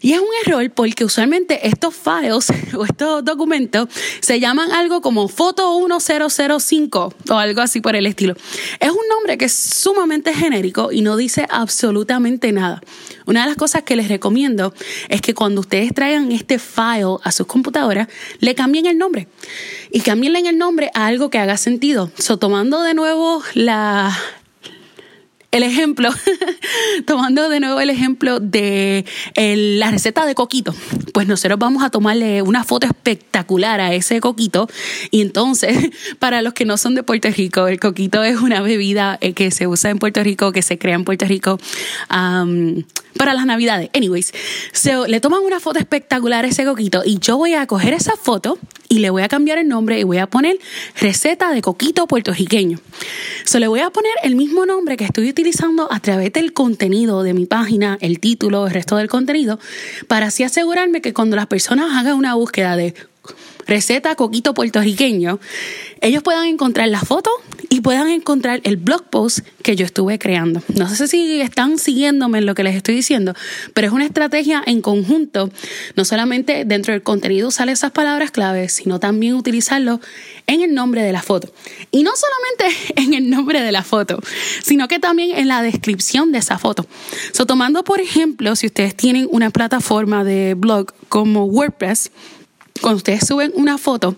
Y 0.00 0.12
es 0.12 0.20
un 0.20 0.26
error 0.44 0.70
porque 0.72 1.04
usualmente 1.04 1.66
estos 1.66 1.94
files 1.94 2.48
o 2.76 2.84
estos 2.84 3.24
documentos 3.24 3.88
se 4.20 4.40
llaman 4.40 4.72
algo 4.72 5.00
como 5.00 5.28
foto 5.28 5.80
1005 5.80 7.14
o 7.30 7.34
algo 7.34 7.60
así 7.60 7.80
por 7.80 7.96
el 7.96 8.06
estilo. 8.06 8.34
Es 8.80 8.90
un 8.90 9.08
nombre 9.08 9.38
que 9.38 9.44
es 9.46 9.52
sumamente 9.52 10.34
genérico 10.34 10.90
y 10.92 11.02
no 11.02 11.16
dice 11.16 11.46
absolutamente 11.48 12.52
nada. 12.52 12.82
Una 13.26 13.42
de 13.42 13.46
las 13.46 13.56
cosas 13.56 13.84
que 13.84 13.94
les 13.94 14.08
recomiendo 14.08 14.74
es 15.08 15.20
que 15.20 15.34
cuando 15.34 15.60
ustedes 15.60 15.94
traigan 15.94 16.32
este 16.32 16.58
file 16.58 17.18
a 17.22 17.30
sus 17.30 17.46
computadoras, 17.46 18.08
le 18.40 18.54
cambien 18.54 18.86
el 18.86 18.98
nombre. 18.98 19.28
Y 19.90 20.00
cambienle 20.00 20.40
el 20.40 20.58
nombre 20.58 20.90
a 20.94 21.06
algo 21.06 21.30
que 21.30 21.38
haga 21.38 21.56
sentido. 21.56 22.01
So, 22.18 22.38
tomando 22.38 22.82
de 22.82 22.94
nuevo 22.94 23.42
la, 23.54 24.16
el 25.52 25.62
ejemplo, 25.62 26.10
tomando 27.06 27.48
de 27.48 27.60
nuevo 27.60 27.78
el 27.80 27.90
ejemplo 27.90 28.40
de 28.40 29.04
la 29.36 29.90
receta 29.90 30.24
de 30.24 30.34
coquito, 30.34 30.74
pues 31.12 31.26
nosotros 31.26 31.58
vamos 31.58 31.82
a 31.84 31.90
tomarle 31.90 32.40
una 32.40 32.64
foto 32.64 32.86
espectacular 32.86 33.80
a 33.80 33.92
ese 33.92 34.20
coquito. 34.20 34.68
Y 35.10 35.20
entonces, 35.20 35.90
para 36.18 36.40
los 36.40 36.54
que 36.54 36.64
no 36.64 36.78
son 36.78 36.94
de 36.94 37.02
Puerto 37.02 37.28
Rico, 37.28 37.68
el 37.68 37.78
coquito 37.78 38.24
es 38.24 38.40
una 38.40 38.62
bebida 38.62 39.18
eh, 39.20 39.34
que 39.34 39.50
se 39.50 39.66
usa 39.66 39.90
en 39.90 39.98
Puerto 39.98 40.22
Rico, 40.22 40.52
que 40.52 40.62
se 40.62 40.78
crea 40.78 40.94
en 40.94 41.04
Puerto 41.04 41.26
Rico 41.26 41.58
para 43.16 43.34
las 43.34 43.46
navidades. 43.46 43.90
Anyways, 43.94 44.32
le 45.08 45.20
toman 45.20 45.42
una 45.42 45.60
foto 45.60 45.78
espectacular 45.78 46.44
a 46.44 46.48
ese 46.48 46.64
coquito 46.64 47.02
y 47.04 47.18
yo 47.18 47.36
voy 47.36 47.54
a 47.54 47.66
coger 47.66 47.94
esa 47.94 48.16
foto 48.16 48.58
y 48.88 48.98
le 48.98 49.10
voy 49.10 49.22
a 49.22 49.28
cambiar 49.28 49.58
el 49.58 49.68
nombre 49.68 49.98
y 49.98 50.04
voy 50.04 50.18
a 50.18 50.26
poner 50.26 50.58
receta 51.00 51.50
de 51.50 51.62
coquito 51.62 52.06
puertorriqueño. 52.06 52.78
So, 53.44 53.58
le 53.58 53.66
voy 53.68 53.80
a 53.80 53.90
poner 53.90 54.12
el 54.22 54.36
mismo 54.36 54.66
nombre 54.66 54.96
que 54.96 55.04
estoy 55.04 55.28
utilizando 55.28 55.90
a 55.90 56.00
través 56.00 56.32
del 56.32 56.52
contenido 56.52 57.22
de 57.22 57.32
mi 57.32 57.46
página, 57.46 57.96
el 58.00 58.20
título, 58.20 58.66
el 58.66 58.72
resto 58.72 58.96
del 58.96 59.08
contenido, 59.08 59.58
para 60.08 60.26
así 60.26 60.42
asegurarme 60.42 61.00
que 61.00 61.14
cuando 61.14 61.36
las 61.36 61.46
personas 61.46 61.96
hagan 61.96 62.16
una 62.16 62.34
búsqueda 62.34 62.76
de 62.76 62.94
receta 63.66 64.14
coquito 64.14 64.54
puertorriqueño, 64.54 65.38
ellos 66.00 66.22
puedan 66.22 66.46
encontrar 66.46 66.88
la 66.88 67.00
foto 67.00 67.30
y 67.68 67.80
puedan 67.80 68.08
encontrar 68.08 68.60
el 68.64 68.76
blog 68.76 69.04
post 69.04 69.40
que 69.62 69.76
yo 69.76 69.86
estuve 69.86 70.18
creando. 70.18 70.62
No 70.74 70.88
sé 70.88 71.08
si 71.08 71.40
están 71.40 71.78
siguiéndome 71.78 72.38
en 72.38 72.46
lo 72.46 72.54
que 72.54 72.64
les 72.64 72.74
estoy 72.74 72.94
diciendo, 72.94 73.34
pero 73.72 73.86
es 73.86 73.92
una 73.92 74.04
estrategia 74.04 74.62
en 74.66 74.82
conjunto, 74.82 75.50
no 75.96 76.04
solamente 76.04 76.64
dentro 76.66 76.92
del 76.92 77.02
contenido 77.02 77.48
usar 77.48 77.68
esas 77.68 77.92
palabras 77.92 78.30
claves, 78.30 78.72
sino 78.74 79.00
también 79.00 79.34
utilizarlo 79.34 80.00
en 80.46 80.60
el 80.60 80.74
nombre 80.74 81.02
de 81.02 81.12
la 81.12 81.22
foto. 81.22 81.52
Y 81.90 82.02
no 82.02 82.10
solamente 82.14 82.94
en 82.96 83.14
el 83.14 83.30
nombre 83.30 83.62
de 83.62 83.72
la 83.72 83.82
foto, 83.82 84.20
sino 84.62 84.88
que 84.88 84.98
también 84.98 85.36
en 85.36 85.48
la 85.48 85.62
descripción 85.62 86.32
de 86.32 86.38
esa 86.38 86.58
foto. 86.58 86.86
So, 87.32 87.46
tomando 87.46 87.84
por 87.84 88.00
ejemplo, 88.00 88.56
si 88.56 88.66
ustedes 88.66 88.96
tienen 88.96 89.28
una 89.30 89.50
plataforma 89.50 90.24
de 90.24 90.54
blog 90.54 90.92
como 91.08 91.44
WordPress, 91.44 92.10
cuando 92.82 92.98
ustedes 92.98 93.26
suben 93.26 93.52
una 93.54 93.78
foto, 93.78 94.16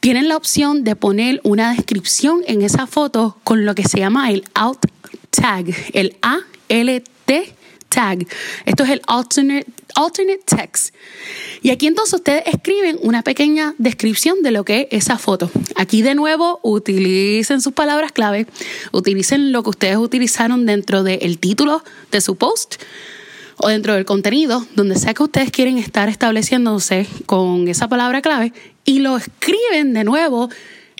tienen 0.00 0.28
la 0.28 0.36
opción 0.36 0.84
de 0.84 0.96
poner 0.96 1.40
una 1.44 1.72
descripción 1.72 2.42
en 2.46 2.62
esa 2.62 2.86
foto 2.86 3.38
con 3.44 3.64
lo 3.64 3.74
que 3.74 3.84
se 3.84 3.98
llama 3.98 4.30
el 4.30 4.44
alt 4.54 4.84
tag, 5.30 5.66
el 5.94 6.16
ALT 6.20 7.30
tag. 7.88 8.26
Esto 8.64 8.84
es 8.84 8.90
el 8.90 9.02
alternate, 9.06 9.66
alternate 9.94 10.42
text. 10.46 10.94
Y 11.62 11.70
aquí 11.70 11.86
entonces 11.86 12.14
ustedes 12.14 12.42
escriben 12.46 12.98
una 13.02 13.22
pequeña 13.22 13.74
descripción 13.78 14.42
de 14.42 14.50
lo 14.50 14.64
que 14.64 14.88
es 14.90 15.04
esa 15.04 15.18
foto. 15.18 15.50
Aquí 15.76 16.02
de 16.02 16.14
nuevo 16.14 16.60
utilicen 16.62 17.60
sus 17.60 17.72
palabras 17.72 18.12
clave, 18.12 18.46
utilicen 18.92 19.52
lo 19.52 19.62
que 19.62 19.70
ustedes 19.70 19.96
utilizaron 19.96 20.66
dentro 20.66 21.02
del 21.02 21.38
título 21.38 21.82
de 22.10 22.20
su 22.20 22.36
post 22.36 22.76
o 23.62 23.68
dentro 23.68 23.94
del 23.94 24.04
contenido, 24.04 24.66
donde 24.74 24.96
sea 24.96 25.14
que 25.14 25.22
ustedes 25.22 25.50
quieren 25.50 25.78
estar 25.78 26.08
estableciéndose 26.08 27.06
con 27.26 27.68
esa 27.68 27.88
palabra 27.88 28.22
clave 28.22 28.52
y 28.84 29.00
lo 29.00 29.16
escriben 29.16 29.92
de 29.92 30.04
nuevo 30.04 30.48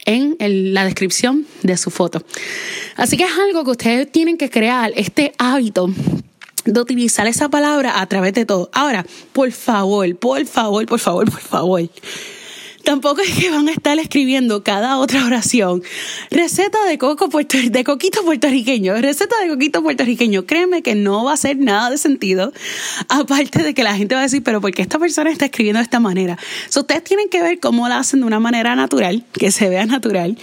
en 0.05 0.37
la 0.75 0.85
descripción 0.85 1.47
de 1.62 1.76
su 1.76 1.90
foto. 1.90 2.23
Así 2.97 3.17
que 3.17 3.25
es 3.25 3.33
algo 3.33 3.64
que 3.64 3.71
ustedes 3.71 4.12
tienen 4.12 4.37
que 4.37 4.50
crear, 4.50 4.93
este 4.97 5.33
hábito 5.38 5.90
de 6.64 6.81
utilizar 6.81 7.26
esa 7.26 7.49
palabra 7.49 8.00
a 8.00 8.07
través 8.07 8.35
de 8.35 8.45
todo. 8.45 8.71
Ahora, 8.73 9.07
por 9.33 9.50
favor, 9.52 10.14
por 10.17 10.45
favor, 10.47 10.87
por 10.87 10.99
favor, 10.99 11.31
por 11.31 11.40
favor 11.40 11.90
Tampoco 12.85 13.21
es 13.21 13.31
que 13.31 13.51
van 13.51 13.69
a 13.69 13.73
estar 13.73 13.99
escribiendo 13.99 14.65
cada 14.65 14.99
otra 14.99 15.25
oración. 15.25 15.83
Receta 16.31 16.85
de 16.87 16.99
coco 16.99 17.29
de 17.29 17.85
coquito 17.85 18.25
puertorriqueño, 18.25 18.95
receta 18.97 19.37
de 19.43 19.49
coquito 19.49 19.83
puertorriqueño. 19.83 20.47
Créeme 20.47 20.83
que 20.83 20.95
no 20.95 21.25
va 21.25 21.33
a 21.33 21.35
hacer 21.35 21.59
nada 21.59 21.91
de 21.91 21.99
sentido. 21.99 22.53
Aparte 23.09 23.63
de 23.63 23.75
que 23.75 23.83
la 23.83 23.95
gente 23.95 24.15
va 24.15 24.23
a 24.23 24.25
decir, 24.25 24.43
pero 24.43 24.61
¿por 24.61 24.73
qué 24.73 24.83
esta 24.83 24.99
persona 24.99 25.31
está 25.31 25.47
escribiendo 25.47 25.79
de 25.79 25.85
esta 25.85 26.01
manera? 26.01 26.39
ustedes 26.81 27.05
tienen 27.05 27.29
que 27.29 27.43
ver 27.43 27.61
cómo 27.61 27.89
la 27.89 27.99
hacen 27.99 28.21
de 28.21 28.27
una 28.27 28.41
manera 28.41 28.75
natural, 28.75 29.25
que 29.33 29.53
se 29.53 29.69
vea 29.69 29.87
natural 29.87 30.39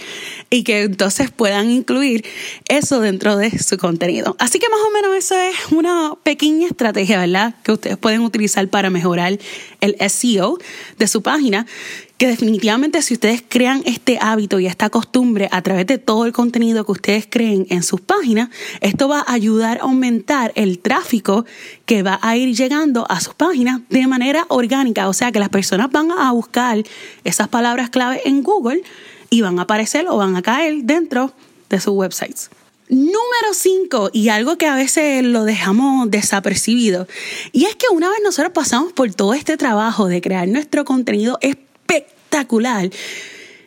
y 0.50 0.62
que 0.62 0.82
entonces 0.82 1.30
puedan 1.30 1.70
incluir 1.70 2.24
eso 2.68 3.00
dentro 3.00 3.36
de 3.36 3.58
su 3.58 3.76
contenido. 3.76 4.36
Así 4.38 4.58
que 4.58 4.68
más 4.68 4.80
o 4.80 4.90
menos 4.90 5.16
eso 5.16 5.36
es 5.36 5.72
una 5.72 6.14
pequeña 6.22 6.68
estrategia, 6.68 7.18
¿verdad? 7.18 7.54
Que 7.62 7.72
ustedes 7.72 7.96
pueden 7.96 8.20
utilizar 8.20 8.68
para 8.68 8.90
mejorar 8.90 9.38
el 9.80 9.96
SEO 10.08 10.58
de 10.98 11.08
su 11.08 11.22
página 11.22 11.66
que 12.18 12.26
definitivamente 12.26 13.00
si 13.00 13.14
ustedes 13.14 13.44
crean 13.48 13.82
este 13.86 14.18
hábito 14.20 14.58
y 14.58 14.66
esta 14.66 14.90
costumbre 14.90 15.48
a 15.52 15.62
través 15.62 15.86
de 15.86 15.98
todo 15.98 16.26
el 16.26 16.32
contenido 16.32 16.84
que 16.84 16.92
ustedes 16.92 17.28
creen 17.30 17.66
en 17.70 17.84
sus 17.84 18.00
páginas, 18.00 18.50
esto 18.80 19.08
va 19.08 19.20
a 19.20 19.32
ayudar 19.32 19.78
a 19.78 19.82
aumentar 19.82 20.52
el 20.56 20.80
tráfico 20.80 21.46
que 21.86 22.02
va 22.02 22.18
a 22.20 22.36
ir 22.36 22.56
llegando 22.56 23.06
a 23.08 23.20
sus 23.20 23.34
páginas 23.34 23.82
de 23.88 24.06
manera 24.08 24.46
orgánica, 24.48 25.08
o 25.08 25.12
sea 25.12 25.30
que 25.30 25.38
las 25.38 25.48
personas 25.48 25.92
van 25.92 26.10
a 26.10 26.32
buscar 26.32 26.82
esas 27.22 27.48
palabras 27.48 27.88
clave 27.88 28.20
en 28.24 28.42
Google 28.42 28.82
y 29.30 29.42
van 29.42 29.60
a 29.60 29.62
aparecer 29.62 30.06
o 30.08 30.16
van 30.16 30.34
a 30.34 30.42
caer 30.42 30.82
dentro 30.82 31.32
de 31.70 31.78
sus 31.78 31.94
websites. 31.94 32.50
Número 32.88 33.52
5, 33.52 34.10
y 34.14 34.30
algo 34.30 34.56
que 34.56 34.66
a 34.66 34.74
veces 34.74 35.22
lo 35.22 35.44
dejamos 35.44 36.10
desapercibido, 36.10 37.06
y 37.52 37.66
es 37.66 37.76
que 37.76 37.84
una 37.92 38.08
vez 38.08 38.18
nosotros 38.24 38.52
pasamos 38.54 38.94
por 38.94 39.12
todo 39.12 39.34
este 39.34 39.58
trabajo 39.58 40.08
de 40.08 40.22
crear 40.22 40.48
nuestro 40.48 40.86
contenido 40.86 41.38
espectacular, 41.88 42.90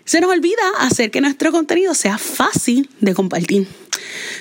se 0.06 0.20
nos 0.20 0.32
olvida 0.32 0.62
hacer 0.80 1.12
que 1.12 1.22
nuestro 1.22 1.52
contenido 1.52 1.94
sea 1.94 2.18
fácil 2.18 2.90
de 3.00 3.14
compartir. 3.14 3.68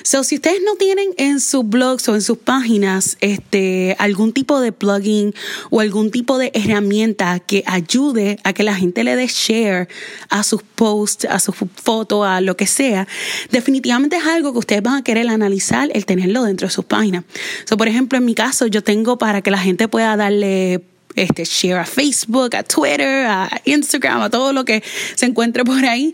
So, 0.03 0.23
si 0.23 0.35
ustedes 0.35 0.61
no 0.65 0.75
tienen 0.75 1.09
en 1.17 1.39
sus 1.39 1.67
blogs 1.67 2.07
o 2.09 2.15
en 2.15 2.21
sus 2.21 2.37
páginas 2.37 3.17
este, 3.21 3.95
algún 3.99 4.33
tipo 4.33 4.59
de 4.59 4.71
plugin 4.71 5.33
o 5.69 5.79
algún 5.79 6.11
tipo 6.11 6.37
de 6.37 6.51
herramienta 6.53 7.39
que 7.39 7.63
ayude 7.67 8.37
a 8.43 8.53
que 8.53 8.63
la 8.63 8.75
gente 8.75 9.03
le 9.03 9.15
dé 9.15 9.27
share 9.27 9.87
a 10.29 10.43
sus 10.43 10.63
posts, 10.63 11.25
a 11.25 11.39
sus 11.39 11.55
fotos, 11.75 12.25
a 12.25 12.41
lo 12.41 12.57
que 12.57 12.67
sea, 12.67 13.07
definitivamente 13.51 14.17
es 14.17 14.25
algo 14.25 14.53
que 14.53 14.59
ustedes 14.59 14.81
van 14.81 14.95
a 14.95 15.03
querer 15.03 15.29
analizar 15.29 15.89
el 15.93 16.05
tenerlo 16.05 16.43
dentro 16.43 16.67
de 16.67 16.73
sus 16.73 16.85
páginas. 16.85 17.23
So, 17.65 17.77
por 17.77 17.87
ejemplo, 17.87 18.17
en 18.17 18.25
mi 18.25 18.35
caso, 18.35 18.67
yo 18.67 18.83
tengo 18.83 19.17
para 19.17 19.41
que 19.41 19.51
la 19.51 19.59
gente 19.59 19.87
pueda 19.87 20.17
darle 20.17 20.83
este, 21.15 21.43
share 21.45 21.79
a 21.79 21.85
Facebook, 21.85 22.55
a 22.55 22.63
Twitter, 22.63 23.25
a 23.25 23.49
Instagram, 23.65 24.21
a 24.21 24.29
todo 24.29 24.53
lo 24.53 24.65
que 24.65 24.83
se 25.15 25.25
encuentre 25.25 25.63
por 25.63 25.83
ahí. 25.85 26.13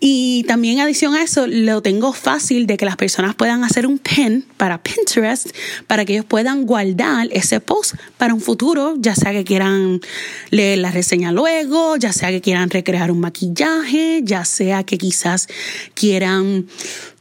Y 0.00 0.44
también 0.44 0.80
adición 0.80 1.14
a 1.14 1.22
eso, 1.22 1.46
lo 1.46 1.80
tengo 1.80 2.12
fácil 2.12 2.66
de 2.66 2.76
que 2.76 2.84
las 2.84 2.96
personas 2.96 3.36
puedan 3.36 3.62
hacer 3.62 3.86
un 3.86 3.98
pin 3.98 4.44
para 4.56 4.82
Pinterest, 4.82 5.48
para 5.86 6.04
que 6.04 6.14
ellos 6.14 6.24
puedan 6.24 6.66
guardar 6.66 7.28
ese 7.30 7.60
post 7.60 7.94
para 8.18 8.34
un 8.34 8.40
futuro, 8.40 8.94
ya 8.98 9.14
sea 9.14 9.30
que 9.32 9.44
quieran 9.44 10.00
leer 10.50 10.78
la 10.78 10.90
reseña 10.90 11.30
luego, 11.30 11.96
ya 11.96 12.12
sea 12.12 12.30
que 12.30 12.40
quieran 12.40 12.70
recrear 12.70 13.12
un 13.12 13.20
maquillaje, 13.20 14.22
ya 14.24 14.44
sea 14.44 14.82
que 14.82 14.98
quizás 14.98 15.46
quieran 15.94 16.66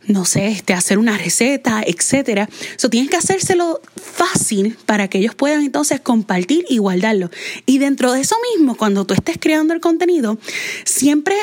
no 0.07 0.25
sé, 0.25 0.47
este, 0.47 0.73
hacer 0.73 0.97
una 0.97 1.17
receta, 1.17 1.83
etcétera. 1.85 2.49
Eso 2.75 2.89
tienes 2.89 3.09
que 3.09 3.17
hacérselo 3.17 3.81
fácil 3.95 4.77
para 4.85 5.07
que 5.07 5.19
ellos 5.19 5.35
puedan 5.35 5.63
entonces 5.63 5.99
compartir 6.01 6.65
y 6.69 6.77
guardarlo. 6.79 7.29
Y 7.65 7.77
dentro 7.77 8.11
de 8.11 8.21
eso 8.21 8.35
mismo, 8.55 8.75
cuando 8.75 9.05
tú 9.05 9.13
estés 9.13 9.37
creando 9.39 9.73
el 9.73 9.79
contenido, 9.79 10.37
siempre 10.85 11.35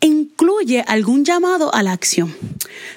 incluye 0.00 0.84
algún 0.86 1.24
llamado 1.24 1.74
a 1.74 1.82
la 1.82 1.92
acción. 1.92 2.34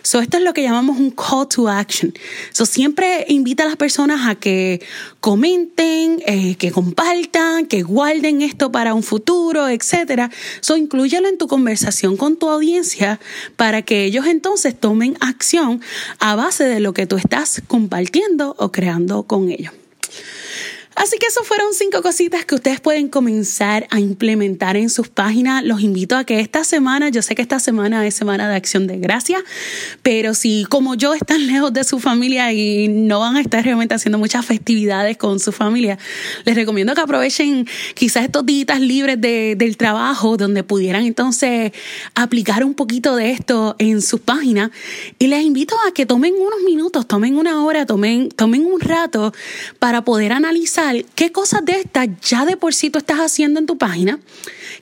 So, 0.02 0.20
esto 0.20 0.38
es 0.38 0.44
lo 0.44 0.54
que 0.54 0.64
llamamos 0.64 0.98
un 0.98 1.12
call 1.12 1.48
to 1.48 1.70
action. 1.70 2.14
So, 2.52 2.66
siempre 2.66 3.26
invita 3.30 3.64
a 3.64 3.68
las 3.68 3.76
personas 3.76 4.28
a 4.28 4.36
que 4.36 4.82
comenten, 5.20 6.22
eh, 6.26 6.56
que 6.56 6.72
compartan, 6.72 7.66
que 7.66 7.84
guarden 7.84 8.42
esto 8.42 8.72
para 8.72 8.94
un 8.94 9.04
futuro, 9.04 9.68
etc. 9.68 10.32
So, 10.62 10.78
inclúyelo 10.78 11.28
en 11.28 11.38
tu 11.38 11.48
conversación 11.48 12.18
con 12.18 12.38
tu 12.38 12.50
audiencia 12.50 13.20
para 13.56 13.82
que 13.82 14.06
ellos 14.06 14.26
entonces 14.26 14.78
tomen 14.78 15.18
acción 15.22 15.82
a 16.20 16.36
base 16.36 16.66
de 16.66 16.80
lo 16.80 16.94
que 16.94 17.08
tú 17.08 17.18
estás 17.18 17.62
compartiendo 17.68 18.56
o 18.60 18.72
creando 18.72 19.24
con 19.24 19.50
ellos. 19.50 19.74
Así 21.00 21.18
que 21.18 21.28
eso 21.28 21.46
fueron 21.46 21.74
cinco 21.74 22.02
cositas 22.02 22.44
que 22.44 22.56
ustedes 22.56 22.82
pueden 22.82 23.08
comenzar 23.08 23.88
a 23.90 24.02
implementar 24.02 24.76
en 24.76 24.90
sus 24.90 25.08
páginas. 25.08 25.64
Los 25.64 25.80
invito 25.80 26.18
a 26.18 26.26
que 26.26 26.42
esta 26.42 26.66
semana, 26.66 27.08
yo 27.08 27.22
sé 27.22 27.36
que 27.36 27.42
esta 27.42 27.58
semana 27.60 28.06
es 28.06 28.16
semana 28.16 28.50
de 28.50 28.58
acción 28.58 28.86
de 28.86 28.98
gracia, 28.98 29.42
pero 30.04 30.34
si 30.34 30.66
como 30.68 30.96
yo 30.96 31.14
están 31.14 31.48
lejos 31.48 31.72
de 31.72 31.86
su 31.86 32.00
familia 32.00 32.52
y 32.52 32.90
no 32.90 33.22
van 33.22 33.38
a 33.38 33.40
estar 33.40 33.64
realmente 33.64 33.96
haciendo 33.96 34.18
muchas 34.18 34.46
festividades 34.46 35.16
con 35.16 35.40
su 35.40 35.54
familia, 35.54 35.98
les 36.44 36.54
recomiendo 36.54 36.94
que 36.94 37.00
aprovechen 37.00 37.66
quizás 37.94 38.26
estos 38.26 38.46
días 38.46 38.82
libres 38.82 39.22
del 39.22 39.78
trabajo 39.78 40.36
donde 40.36 40.66
pudieran 40.66 41.06
entonces 41.06 41.72
aplicar 42.14 42.66
un 42.66 42.74
poquito 42.74 43.16
de 43.16 43.32
esto 43.32 43.78
en 43.80 44.02
sus 44.02 44.20
páginas 44.20 44.70
y 45.18 45.28
les 45.28 45.46
invito 45.46 45.76
a 45.88 45.94
que 45.94 46.06
tomen 46.06 46.34
unos 46.34 46.60
minutos, 46.66 47.08
tomen 47.08 47.38
una 47.38 47.64
hora, 47.64 47.86
tomen, 47.86 48.28
tomen 48.28 48.66
un 48.66 48.82
rato 48.82 49.34
para 49.80 50.04
poder 50.04 50.34
analizar 50.34 50.89
qué 51.16 51.32
cosas 51.32 51.66
de 51.66 51.74
estas 51.74 52.08
ya 52.22 52.46
de 52.46 52.58
por 52.58 52.74
sí 52.74 52.90
tú 52.90 53.00
estás 53.00 53.20
haciendo 53.20 53.60
en 53.60 53.66
tu 53.66 53.78
página, 53.78 54.20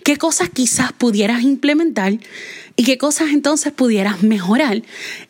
qué 0.04 0.18
cosas 0.18 0.50
quizás 0.50 0.92
pudieras 0.94 1.44
implementar 1.44 2.18
y 2.80 2.84
qué 2.84 2.98
cosas 2.98 3.30
entonces 3.30 3.74
pudieras 3.74 4.22
mejorar 4.22 4.84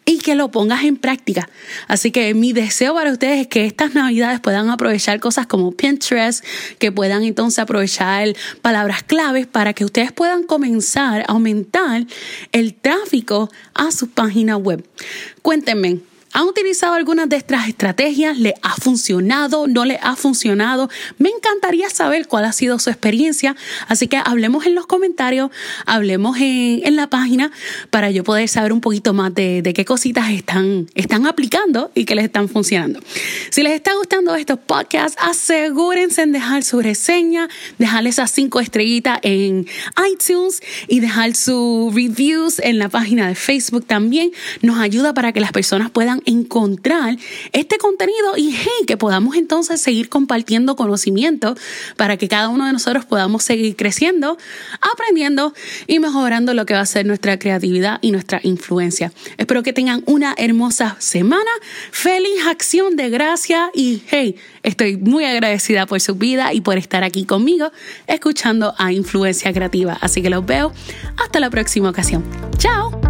y 0.05 0.19
que 0.19 0.35
lo 0.35 0.51
pongas 0.51 0.83
en 0.83 0.97
práctica. 0.97 1.49
Así 1.87 2.11
que 2.11 2.33
mi 2.33 2.51
deseo 2.51 2.93
para 2.93 3.11
ustedes 3.11 3.39
es 3.41 3.47
que 3.47 3.65
estas 3.65 3.95
navidades 3.95 4.41
puedan 4.41 4.69
aprovechar 4.69 5.19
cosas 5.21 5.47
como 5.47 5.71
Pinterest, 5.71 6.43
que 6.77 6.91
puedan 6.91 7.23
entonces 7.23 7.59
aprovechar 7.59 8.35
palabras 8.61 9.01
claves 9.03 9.47
para 9.47 9.73
que 9.73 9.85
ustedes 9.85 10.11
puedan 10.11 10.43
comenzar 10.43 11.21
a 11.21 11.31
aumentar 11.31 12.05
el 12.51 12.73
tráfico 12.73 13.49
a 13.73 13.91
su 13.91 14.09
página 14.09 14.57
web. 14.57 14.85
Cuéntenme. 15.41 16.01
¿Han 16.37 16.45
utilizado 16.45 16.93
algunas 16.93 17.27
de 17.29 17.35
estas 17.35 17.67
estrategias? 17.67 18.37
¿Le 18.37 18.53
ha 18.61 18.75
funcionado? 18.75 19.65
¿No 19.65 19.85
le 19.85 19.97
ha 20.03 20.15
funcionado? 20.15 20.87
Me 21.17 21.29
encantaría 21.29 21.89
saber 21.89 22.27
cuál 22.27 22.45
ha 22.45 22.51
sido 22.51 22.77
su 22.77 22.91
experiencia. 22.91 23.55
Así 23.87 24.07
que 24.07 24.21
hablemos 24.23 24.67
en 24.67 24.75
los 24.75 24.85
comentarios, 24.85 25.49
hablemos 25.87 26.37
en, 26.39 26.95
la 26.95 27.09
página 27.09 27.49
para 27.89 28.11
yo 28.11 28.23
poder 28.23 28.47
saber 28.49 28.71
un 28.71 28.81
poquito 28.81 29.15
más 29.15 29.33
de, 29.33 29.73
qué 29.75 29.83
cositas 29.83 30.29
están, 30.29 30.85
están 30.93 31.25
aplicando 31.25 31.89
y 31.95 32.05
que 32.05 32.13
les 32.13 32.25
están 32.25 32.49
funcionando. 32.49 32.99
Si 33.49 33.63
les 33.63 33.73
está 33.73 33.95
gustando 33.95 34.35
estos 34.35 34.59
podcasts, 34.59 35.17
asegúrense 35.19 36.21
en 36.21 36.33
dejar 36.33 36.63
su 36.63 36.81
reseña, 36.83 37.49
dejar 37.79 38.05
esas 38.05 38.29
cinco 38.29 38.59
estrellitas 38.59 39.17
en 39.23 39.65
iTunes 40.07 40.61
y 40.87 40.99
dejar 40.99 41.33
sus 41.35 41.95
reviews 41.95 42.59
en 42.59 42.77
la 42.77 42.89
página 42.89 43.27
de 43.27 43.33
Facebook 43.33 43.87
también. 43.87 44.29
Nos 44.61 44.77
ayuda 44.77 45.15
para 45.15 45.33
que 45.33 45.39
las 45.39 45.51
personas 45.51 45.89
puedan 45.89 46.21
encontrar 46.27 47.17
este 47.53 47.77
contenido 47.79 48.37
y 48.37 48.55
que 48.85 48.97
podamos 48.97 49.35
entonces 49.35 49.81
seguir 49.81 50.09
compartiendo 50.09 50.75
conocimiento 50.75 51.55
para 51.95 52.17
que 52.17 52.27
cada 52.27 52.49
uno 52.49 52.67
de 52.67 52.73
nosotros 52.73 53.05
podamos 53.05 53.43
seguir 53.43 53.75
creciendo, 53.75 54.37
aprendiendo 54.81 55.53
y 55.87 55.99
mejorando 55.99 56.53
lo 56.53 56.65
que 56.65 56.73
va 56.73 56.81
a 56.81 56.85
ser 56.85 57.05
nuestra 57.05 57.39
creatividad 57.39 57.97
y 58.01 58.11
nuestra 58.11 58.39
influencia. 58.43 59.11
Espero 59.37 59.63
que 59.63 59.73
tengan 59.73 60.03
una 60.05 60.35
hermosa 60.37 60.97
semana, 60.99 61.49
feliz 61.91 62.45
acción 62.47 62.95
de 62.95 63.09
gracia 63.09 63.71
y 63.73 64.03
hey, 64.09 64.35
estoy 64.63 64.97
muy 64.97 65.25
agradecida 65.25 65.85
por 65.85 66.01
su 66.01 66.15
vida 66.15 66.53
y 66.53 66.61
por 66.61 66.77
estar 66.77 67.03
aquí 67.03 67.25
conmigo 67.25 67.71
escuchando 68.05 68.75
a 68.77 68.91
Influencia 68.91 69.53
Creativa. 69.53 69.97
Así 70.01 70.21
que 70.21 70.29
los 70.29 70.45
veo 70.45 70.73
hasta 71.17 71.39
la 71.39 71.49
próxima 71.49 71.89
ocasión. 71.89 72.23
Chao. 72.57 73.06